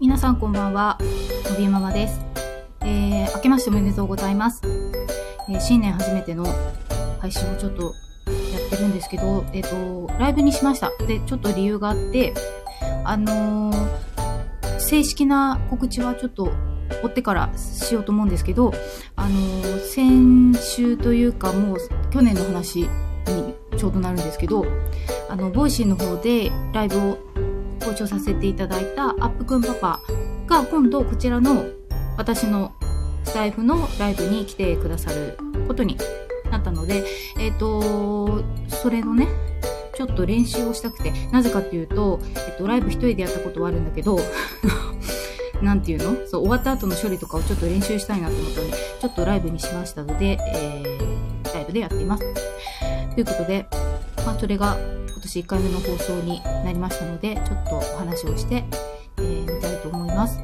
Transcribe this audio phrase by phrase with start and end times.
[0.00, 0.98] 皆さんこんばんは。
[1.50, 2.20] のびママです。
[2.82, 4.62] えー、明けましておめでとうございます。
[5.48, 6.46] えー、新年初めての
[7.20, 7.90] 配信をちょっとや
[8.66, 10.90] ってるんですけど、えっ、ー、と、ライブにしました。
[11.06, 12.32] で、ちょっと理由があって、
[13.04, 16.52] あのー、正式な告知はちょっと
[17.02, 18.72] 追ってからしようと思うんですけど、
[19.16, 21.76] あのー、先週というかもう
[22.10, 22.88] 去年の話
[23.26, 24.64] にちょうどなるんですけど、
[25.28, 27.31] あの、 Voicy の方でライブを
[27.84, 30.00] ご聴させていただいたアップくんパパ
[30.46, 31.66] が今度こちらの
[32.16, 32.72] 私の
[33.24, 35.96] スタイフのライブに来てくださることに
[36.50, 37.04] なったので、
[37.38, 39.28] えっ、ー、と、それのね、
[39.94, 44.18] ちょっと練習をしたくて、なぜかっていうと、えっと、ライブ一人でやったことはあるんだけど、
[45.62, 46.26] なんていうの？
[46.26, 52.24] そう、終わった後の処理とかをちょっと練習したいなと思ったので、ちょっとライブにしましたので、えー、ライブでやっています。
[53.14, 53.66] ということで、
[54.26, 54.76] まあ、それが
[55.22, 58.64] 年1回目の放送になりましたので、ちょっとお話をして、
[59.18, 60.38] えー、みたいと思います。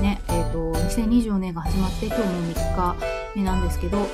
[0.00, 2.96] ね、えっ、ー、と、2024年が始まって今日も3日
[3.34, 4.06] 目なんですけど、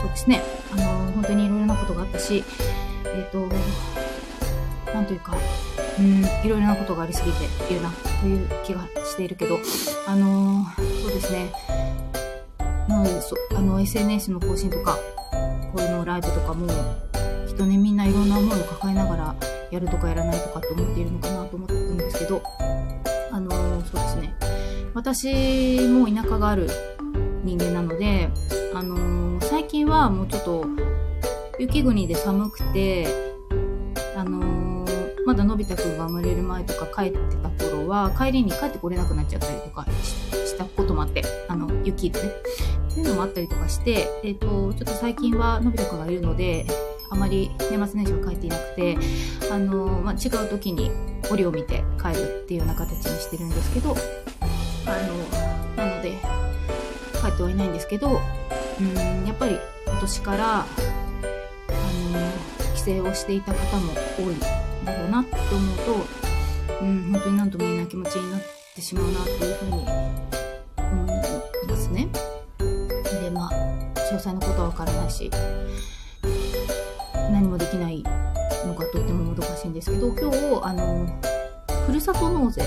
[0.00, 2.44] そうですね、あのー、本当にいろいろなことがあったし、
[3.04, 5.36] えっ、ー、と、なんというか、
[5.98, 7.90] うん、いろいろなことがありすぎているな、
[8.20, 9.58] という気がしているけど、
[10.06, 10.64] あの
[11.02, 11.52] そうですね、
[12.88, 14.98] なので、そあの、SNS の更新とか、
[15.72, 16.68] こういうのライブとかも、
[17.54, 19.36] っとね、みんないろんな思いを抱えながら
[19.70, 22.42] やるとかやらないとかって思っているのかなと思ったんですけど、
[23.30, 24.34] あのー、そうですね。
[24.92, 26.68] 私も田舎がある
[27.44, 28.28] 人間なので、
[28.74, 30.66] あのー、最近はもうちょっと
[31.58, 33.06] 雪国で寒くて、
[34.16, 39.86] あのー、まだのび太くんが生まれる前とか帰ってた頃は、帰りに帰ってこれなくなっちゃったりとか
[40.32, 42.28] したこともあって、あの、雪でね。
[42.90, 46.64] っていうのもあったりとかして、えっ、と、ちょっと最近はのび太くんがいるので、
[47.10, 48.98] あまり年末年始は帰っていなくて、
[49.50, 50.90] あのまあ、違う時に
[51.30, 53.94] 折を見て帰るっていうような形にしてるんですけど、
[54.86, 54.90] あ
[55.76, 56.18] のなので、
[57.20, 58.20] 帰ってはいないんですけど、
[58.80, 60.66] うん、やっぱり今年から、あの
[62.74, 64.38] 帰省をしていた方も多いん
[64.84, 65.94] だろうなって思うと、
[66.82, 68.40] うん、本当に何とも言えない気持ちになっ
[68.74, 69.86] てしまうなというふうに思
[71.64, 72.08] いますね。
[73.22, 73.50] で、まあ、
[73.94, 75.30] 詳細のことはわからないし、
[77.30, 78.02] 何もできない
[78.66, 81.06] のがとってももどかしいんですけど今日あの
[81.86, 82.62] ふるさと納税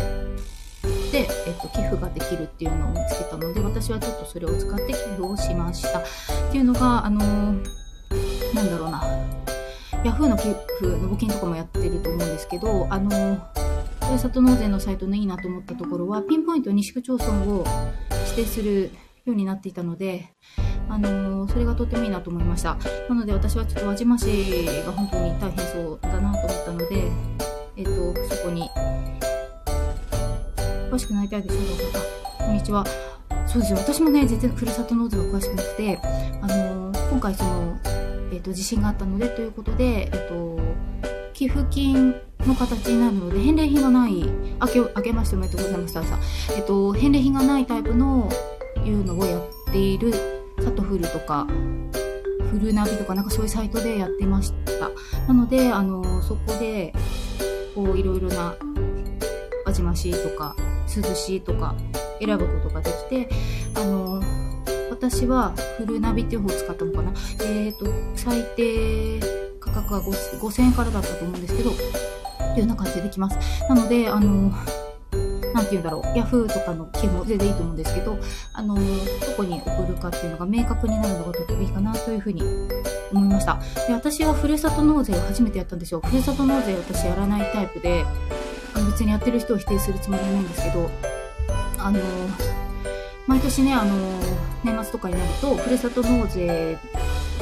[1.12, 6.00] で、えっと、寄付ができるっていうのを見つけたので私はちょっとそれを使って寄付をしました。
[6.00, 6.03] っ
[6.51, 9.03] ていうのがあのなんだろうな。
[10.03, 13.09] ヤフーの寄付の募金とかもやってると思うんですけどあの
[14.07, 17.66] ふるさと納税のサイトのいいなと思ったところはピンポイントに市区町村を
[18.29, 18.91] 指定する
[19.25, 20.34] ようになっていたので
[20.89, 22.77] あのー、それがとってもいいなと思いました。
[23.09, 24.25] なので私はちょっと輪島市
[24.85, 27.11] が本当に大変そうだなと思ったので、
[27.75, 27.91] えっ、と、
[28.35, 28.69] そこに、
[30.89, 31.59] 詳しくなりたいでしょう
[31.93, 31.99] か？
[32.45, 32.85] こんにちは。
[33.45, 33.77] そうですよ。
[33.79, 35.99] 私もね、全然ふるさと納税は詳しくなくて、
[36.41, 37.77] あのー、今回その、
[38.31, 40.59] えっ、と、地震があったのでということで、えっ、と、
[41.33, 42.15] 寄付金
[42.45, 44.23] の形になるので、返礼品がない、
[44.59, 46.01] あけ、あけましておめでとうございました。
[46.55, 48.29] えっと、返礼品がないタイプの、
[48.85, 51.47] いうのをやっているサトフルとか、
[52.51, 54.90] フルナビとかなんかそういうサイトでやってました。
[55.28, 56.94] なので、あの、そこで、
[57.75, 58.56] こう、いろいろな、
[59.66, 60.56] 輪島市とか、
[60.95, 61.75] 涼しいとか、
[62.19, 63.29] 選ぶことができて、
[63.75, 64.22] あの、
[64.90, 67.12] 私はフルナビっていう方を使ったのかな。
[67.41, 67.85] えっ、ー、と、
[68.16, 69.19] 最低
[69.59, 73.38] 価格が5000円からだったと思うんですけど、というような感じでできます。
[73.69, 74.51] なので、あの、
[75.57, 78.19] なんて言うんだろう、ヤフーとかの寄付も全然いいと思うんですけど、
[78.53, 82.44] あのー、どこに送るかっていうのが明確になるのがとてもいいかなというふうに
[83.12, 83.59] 思いました。
[83.88, 86.00] で、私はふるさと納税を初めてやったんですよ。
[86.01, 88.06] ふるさと納税私やらないタイプで、
[88.75, 90.91] あの別にやってる人を否定するつもりはないんですけど、
[91.79, 92.03] あのー、
[93.25, 96.78] 毎年ね、あのー、年末とかになると、ふるさと納税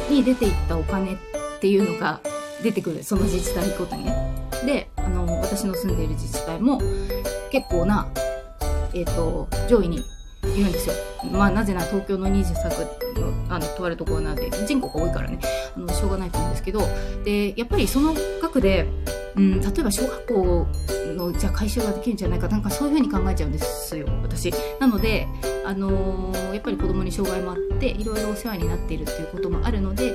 [0.10, 1.18] に出ていったお金っ
[1.60, 2.22] ていうのが
[2.64, 3.04] 出てくる。
[3.04, 4.46] その自治体ごとにね。
[4.66, 6.80] で、あの、私の住んでいる自治体も、
[7.56, 8.06] 結構な、
[8.94, 10.00] えっ、ー、と、上位に
[10.58, 10.96] いるんですよ。
[11.32, 15.40] まあ、なぜなら東京の23区の、あの、とあるところなんで、人口が多いからね、
[15.74, 16.82] あの、しょうがないと思うんですけど、
[17.24, 18.90] で、やっぱりその額で、
[19.38, 20.68] うん、例えば小学校
[21.16, 24.54] の、じゃあ回収ができるんじゃないか、なんかそういうふうに考えちゃうんですよ、私。
[24.82, 25.26] なので、
[25.66, 30.14] あのー、やっぱり子供に障害もあって、いろいろお世話になっているっていうこともあるので、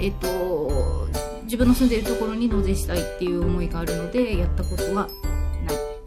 [0.00, 1.08] えっ、ー、と、
[1.44, 5.08] 自分の住んでいるところに納税したいっていう思いがあるので、やったことは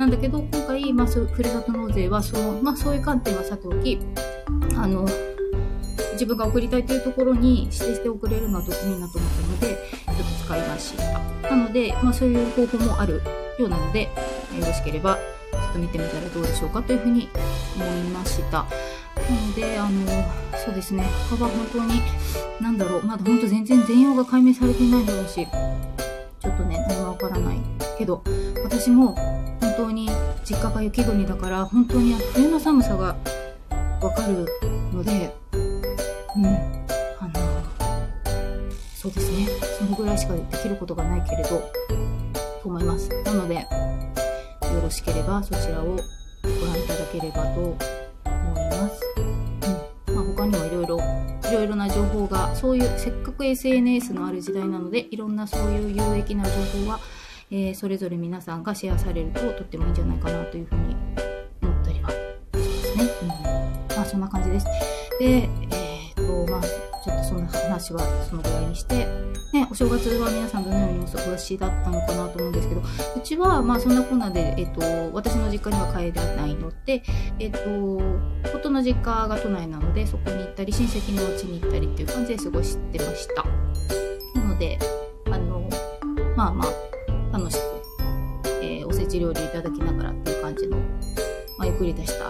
[0.03, 3.97] なんだけど、今回、まあ、ふるさと納税は、その、まあ、そういう観点はさておき、
[4.75, 5.07] あの、
[6.11, 11.49] 自分が送りたいというところに指定して送れるのはとてもいいなと思ったので、ちょっと使いました。
[11.49, 13.21] なので、まあ、そういう方法もある
[13.57, 14.09] ようなので、よ
[14.59, 15.15] ろしければ、
[15.53, 17.29] ちょっと見てみたらどうでしょうかというふうに
[17.77, 18.57] 思いました。
[18.57, 18.65] な
[19.47, 22.01] ので、あの、そうですね、他は本当に、
[22.59, 25.47] なんだろう、まだ本当全然全容が解明されていないだろうし、
[26.41, 27.59] ちょっとね、何もわからない
[27.97, 28.21] けど、
[28.65, 29.15] 私も
[29.75, 30.07] 本当に
[30.45, 33.15] 実家が雪国だから、本当に冬の寒さが
[34.01, 34.45] わかる
[34.93, 35.33] ので、
[36.35, 37.63] うん、あの、
[38.95, 39.47] そうですね、
[39.79, 43.09] そのぐらいしかできることがないけれど、と思います。
[43.23, 43.61] なので、よ
[44.81, 45.99] ろしければそちらをご覧
[46.79, 49.01] いただければと思います。
[50.07, 50.99] うんまあ、他にもいろいろ
[51.49, 56.51] いろいろな情報がそういうせっかく SNS のある時代なのでいろんなそういう有益な情
[56.85, 56.99] 報は、
[57.55, 60.95] えー、それぞれ皆さんがシェアされるととってもいいんじゃないかなというふうに
[61.61, 62.17] 思ったりはし
[62.55, 63.03] ますね。
[63.21, 64.65] うん、まあそんな感じです。
[65.19, 69.05] で、えー、っとまあちょっとそんな話はそのぐらいにして、
[69.53, 74.81] ね、お正月は皆さんどのようにお過ごしだったのかなと思うんですけど、うちはまあそんなこんなで、えっと、
[75.13, 77.03] 私の実家には帰らないので、
[77.37, 77.59] えっと、
[78.51, 83.45] 夫の実家が都内なので、そこに行ったり、親戚の家に行ったりっていう感じで過ごしてました。
[84.39, 84.79] なので、
[85.27, 85.69] あの、
[86.35, 86.82] まあまあ、
[87.33, 87.61] 楽しく、
[88.61, 90.77] えー、おせち料理いただきながらっていう感じの、
[91.57, 92.27] まあ、ゆっくりとした、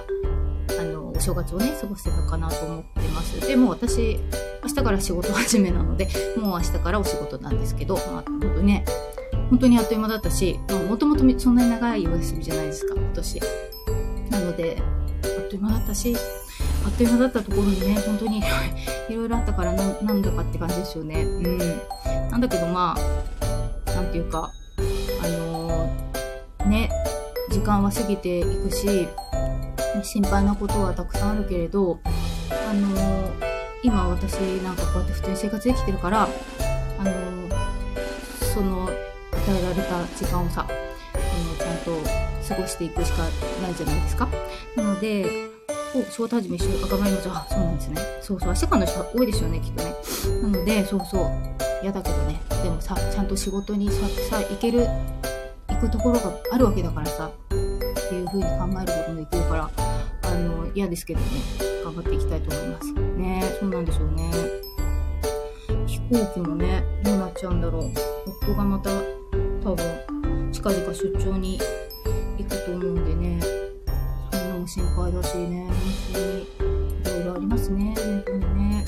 [0.79, 3.45] あの、お正月をね、過ごせたかなと思ってます。
[3.45, 4.17] でも私、
[4.63, 6.07] 明日から仕事始めなので、
[6.37, 8.85] もう明日からお仕事なんですけど、まあ、本当にね、
[9.49, 10.57] 本当にあっという間だったし、
[10.89, 13.41] もともとそんなに長いお休みじゃないですか、今年。
[14.29, 14.77] なので、
[15.37, 16.15] あっという間だったし、
[16.85, 18.41] あっという間だったところにね、本当にい
[19.13, 21.23] ろいろあったからな、なんだかって感じですよね。
[21.23, 21.57] うん。
[22.31, 24.53] なんだけどまあ、なんていうか、
[26.67, 26.89] ね、
[27.49, 29.07] 時間は過ぎていくし、
[30.01, 31.99] 心配なことはたくさんあるけれど、
[32.49, 36.27] あのー今私なんかこうやって普通に生活できてるから、あ
[37.03, 37.11] の
[38.53, 38.93] その与
[39.59, 41.91] えられた時間をさ、あのちゃんと
[42.47, 43.23] 過ごしていくしか
[43.61, 44.29] ないじゃないですか。
[44.77, 45.25] なので、
[45.93, 46.85] お、仕事始めしよう。
[46.85, 47.33] あ、頑張りましょう。
[47.35, 47.97] あ、そうなんですね。
[48.21, 48.49] そうそう。
[48.49, 49.95] 明日からの人多いでしょうね、きっとね。
[50.41, 51.29] なので、そうそう。
[51.83, 52.41] 嫌だけどね。
[52.63, 54.87] でもさ、ちゃんと仕事にさ、さ、行ける、
[55.83, 59.71] くところがあるわけだからさ、っていう風に考えることもできるから、
[60.23, 61.25] あの、嫌ですけどね。
[61.83, 62.93] 頑張っていきたいと思います。
[62.93, 64.31] ねそうなんでしょうね。
[65.85, 67.91] 飛行機もね、どうなっちゃうんだろう。
[68.43, 68.89] 夫がまた
[69.61, 71.59] 多分近々出張に
[72.37, 73.41] 行くと思うんでね、
[74.31, 75.75] そういうのも心配だしね、本
[76.13, 76.41] 当に
[77.01, 78.85] いろいろありますね、本当にね。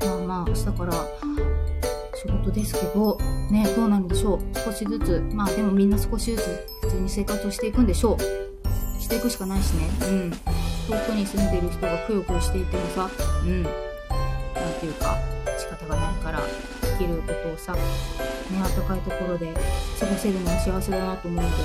[0.00, 1.25] まあまあ、明日から
[2.26, 3.18] 仕事ですけど、
[3.50, 4.40] ね、どうなるんでしょう。
[4.58, 9.00] 少しずつ、まあでもみんな少しずつ普通に生活をしていくんでしょう。
[9.00, 9.88] していくしかないしね。
[10.02, 10.30] うん。
[10.30, 13.10] 遠くに住んでる人がくよくよしていてもさ、
[13.44, 13.72] うん、なん
[14.80, 15.16] ていうか、
[15.58, 16.44] 仕方がないから、で
[16.98, 17.80] きることをさ、ね、
[18.52, 19.52] 暖かいところで
[20.00, 21.64] 過ごせるのは幸せだなと思うので、本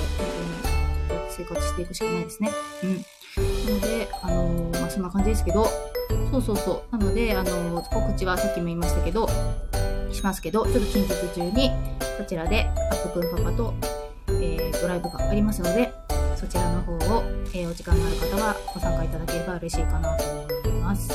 [1.08, 2.50] 当に生活していくしかないですね。
[2.84, 2.94] うん。
[2.94, 5.66] なので、あのー、まあ、そんな感じですけど、
[6.30, 6.96] そうそうそう。
[6.96, 9.28] なので、あのー、告知はさっきも言いましたけど、
[10.12, 11.70] しますけど、ちょっと近日中に、
[12.18, 13.74] こちらで、アップくんパパと、
[14.28, 15.92] えー、ドライブがありますので、
[16.36, 17.22] そちらの方を、
[17.54, 20.24] えー、お時間のある方はご参加いただければ嬉しいかなと
[20.68, 21.10] 思います。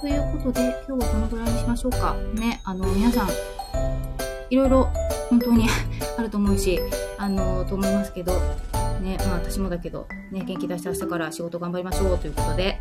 [0.00, 2.14] ということで、今日はこのぐらいにしましょうか。
[2.34, 3.28] ね、あの、皆さん、
[4.50, 4.88] いろいろ
[5.30, 5.66] 本当に
[6.16, 6.78] あると思うし、
[7.18, 8.32] あの、と思いますけど、
[9.00, 12.78] ね、まあ私もだけど、ね、元気出して明日から仕事頑張りましょうということで、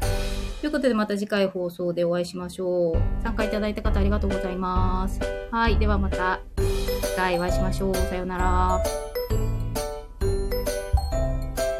[0.61, 3.23] ということでまた次回放送でお会いしましょう。
[3.23, 5.19] 参加いただいた方ありがとうございます。
[5.51, 5.77] はい。
[5.77, 6.39] ではまた
[7.01, 7.95] 次回お会いしましょう。
[7.95, 9.04] さようなら。